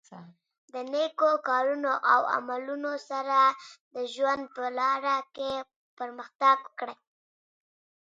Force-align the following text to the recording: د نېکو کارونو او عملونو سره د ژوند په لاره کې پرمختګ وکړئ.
د 0.71 0.73
نېکو 0.91 1.29
کارونو 1.47 1.91
او 2.13 2.21
عملونو 2.35 2.93
سره 3.09 3.39
د 3.93 3.95
ژوند 4.13 4.43
په 4.55 4.63
لاره 4.79 5.17
کې 5.35 5.51
پرمختګ 5.97 6.57
وکړئ. 6.63 6.97